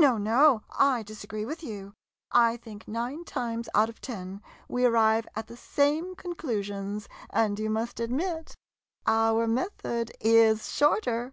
[0.00, 1.94] No— no— I disagree with you—
[2.48, 7.70] I think nine times out of ten we arrive at the same conclusions, and you
[7.70, 8.56] must admit—
[9.06, 11.32] our method is shorter.